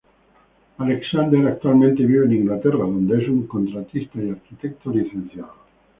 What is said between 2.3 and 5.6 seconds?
Inglaterra, donde es un contratista y arquitecto licenciado.